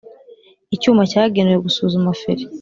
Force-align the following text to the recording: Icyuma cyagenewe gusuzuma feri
Icyuma 0.75 1.01
cyagenewe 1.11 1.57
gusuzuma 1.65 2.09
feri 2.21 2.43